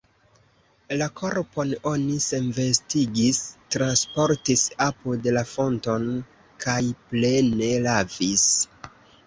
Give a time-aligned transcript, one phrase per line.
[1.01, 3.43] La korpon oni senvestigis,
[3.77, 6.11] transportis apud la fonton,
[6.67, 6.81] kaj
[7.15, 8.51] plene lavis.